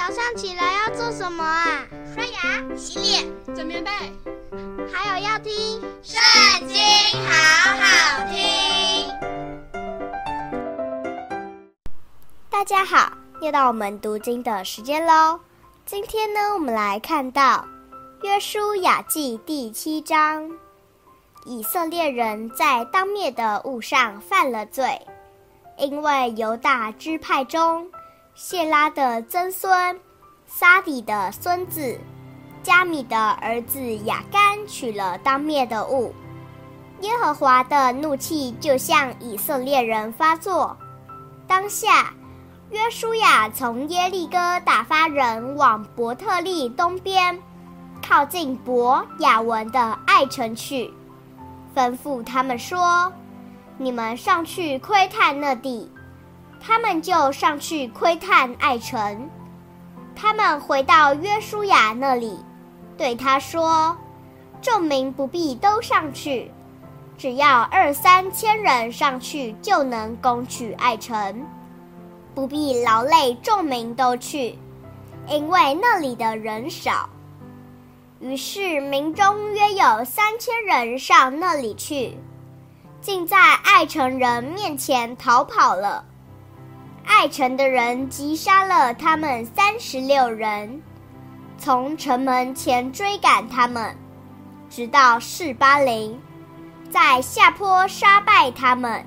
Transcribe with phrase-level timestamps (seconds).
[0.00, 1.84] 早上起来要做什么啊？
[2.14, 3.90] 刷牙、洗脸、整棉被，
[4.90, 5.52] 还有要听
[6.02, 6.78] 《圣经》，
[7.28, 9.12] 好好听。
[12.48, 15.38] 大家好，又到我们读经的时间喽。
[15.84, 17.68] 今天呢，我们来看到
[18.24, 20.50] 《约书亚记》第七章，
[21.44, 24.98] 以色列人在当灭的物上犯了罪，
[25.76, 27.86] 因为犹大支派中。
[28.34, 30.00] 谢拉的曾孙
[30.46, 31.98] 撒底的孙子
[32.62, 36.14] 加米的儿子亚干取了当灭的物，
[37.00, 40.76] 耶和华的怒气就向以色列人发作。
[41.46, 42.12] 当下，
[42.70, 47.38] 约书亚从耶利哥打发人往伯特利东边，
[48.06, 50.92] 靠近伯亚文的爱城去，
[51.74, 53.12] 吩咐他们说
[53.76, 55.90] ：“你们上去窥探那地。”
[56.60, 59.28] 他们就上去窥探爱城。
[60.14, 62.38] 他们回到约书亚那里，
[62.98, 63.96] 对他说
[64.60, 66.50] ：“众民不必都上去，
[67.16, 71.46] 只要二三千人上去，就能攻取爱城，
[72.34, 74.58] 不必劳累众民都去，
[75.26, 77.08] 因为那里的人少。”
[78.20, 82.18] 于是民中约有三千人上那里去，
[83.00, 86.04] 竟在爱城人面前逃跑了。
[87.20, 90.80] 爱城的人击杀了他们三十六人，
[91.58, 93.94] 从城门前追赶他们，
[94.70, 96.18] 直到士巴林，
[96.88, 99.04] 在下坡杀败他们，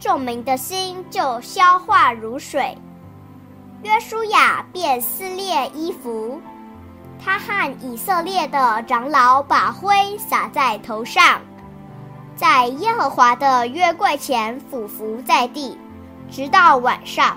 [0.00, 2.74] 众民的心就消化如水。
[3.82, 6.40] 约书亚便撕裂衣服，
[7.22, 11.42] 他和以色列的长老把灰撒在头上，
[12.34, 15.76] 在耶和华的约柜前俯伏在地。
[16.30, 17.36] 直到晚上，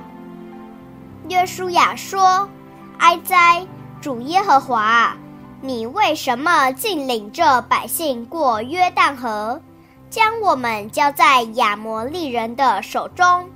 [1.30, 2.50] 约书亚说
[2.98, 3.66] ：“哀哉，
[4.02, 5.16] 主耶和华，
[5.62, 9.62] 你为什么竟领这百姓过约旦河，
[10.10, 13.48] 将我们交在亚摩利人的手中，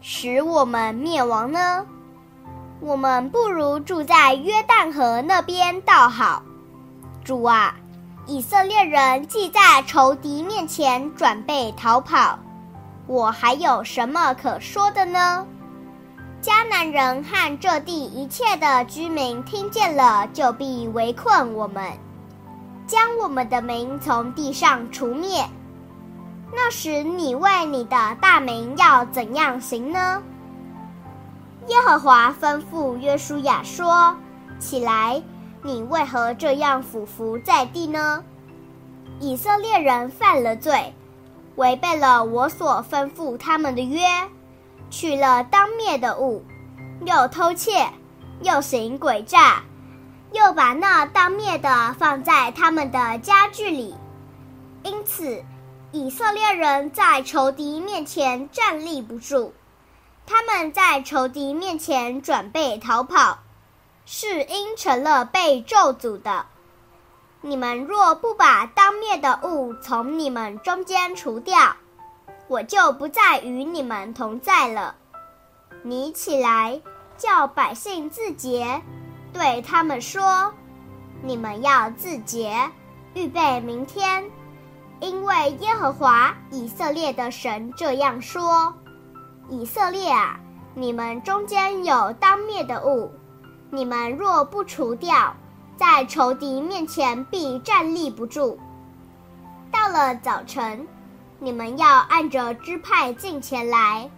[0.00, 1.84] 使我们灭亡呢？
[2.80, 6.42] 我们不如住在约旦河那边倒好。
[7.22, 7.74] 主啊，
[8.26, 12.38] 以色列人既在仇敌面前准备逃跑。”
[13.10, 15.44] 我还有什么可说的呢？
[16.40, 21.82] 迦南人和这地一切的居民听见了，就必围困我们，
[22.86, 25.44] 将我们的民从地上除灭。
[26.54, 30.22] 那时你为你的大名要怎样行呢？
[31.66, 34.16] 耶和华吩咐约书亚说
[34.60, 35.20] ：“起来，
[35.64, 38.22] 你为何这样俯伏在地呢？
[39.18, 40.94] 以色列人犯了罪。”
[41.60, 44.06] 违背了我所吩咐他们的约，
[44.88, 46.42] 取了当灭的物，
[47.04, 47.86] 又偷窃，
[48.40, 49.62] 又行诡诈，
[50.32, 53.94] 又把那当灭的放在他们的家具里。
[54.84, 55.44] 因此，
[55.92, 59.52] 以色列人在仇敌面前站立不住，
[60.26, 63.40] 他们在仇敌面前准备逃跑，
[64.06, 66.46] 是因成了被咒诅的。
[67.42, 71.74] 你们若不把当灭的物从你们中间除掉，
[72.48, 74.94] 我就不再与你们同在了。
[75.82, 76.78] 你起来，
[77.16, 78.82] 叫百姓自洁，
[79.32, 80.52] 对他们说：
[81.22, 82.70] 你们要自洁，
[83.14, 84.30] 预备明天，
[85.00, 88.74] 因为耶和华以色列的神这样说：
[89.48, 90.38] 以色列啊，
[90.74, 93.10] 你们中间有当灭的物，
[93.70, 95.34] 你们若不除掉，
[95.80, 98.58] 在仇敌面前必站立不住。
[99.72, 100.86] 到了早晨，
[101.38, 104.10] 你们要按着支派进前来。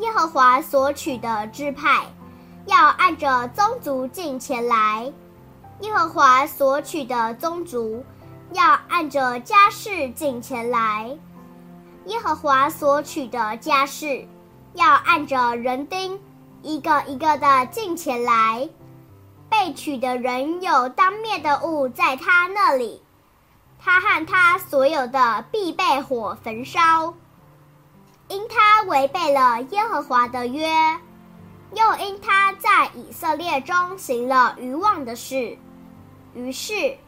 [0.00, 2.04] 耶和华所取的支派，
[2.66, 5.10] 要按着宗族进前来。
[5.80, 8.04] 耶和华所取的宗族，
[8.52, 11.16] 要按着家世进前来。
[12.04, 14.28] 耶和华所取的家世，
[14.74, 16.20] 要按着人丁，
[16.60, 18.68] 一个一个的进前来。
[19.56, 23.00] 被取的人有当灭的物在他那里，
[23.78, 27.14] 他和他所有的必被火焚烧，
[28.26, 30.68] 因他违背了耶和华的约，
[31.72, 35.56] 又因他在以色列中行了愚妄的事。
[36.34, 36.98] 于是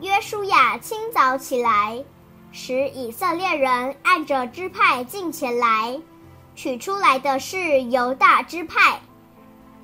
[0.00, 2.04] 约书亚清早起来，
[2.52, 5.98] 使以色列人按着支派进前来，
[6.54, 9.00] 取出来的是犹大支派。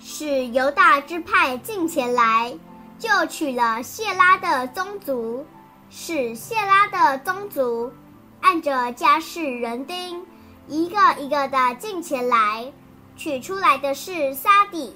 [0.08, 2.56] 使犹大支派进前来，
[2.97, 5.44] 就取了谢拉的宗族，
[5.91, 7.93] 使谢拉的宗族
[8.41, 10.25] 按着家世人丁，
[10.69, 12.73] 一个一个的进前来，
[13.17, 14.94] 取出来的是撒底、